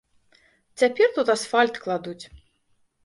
[0.83, 2.21] Цяпер тут асфальт кладуць.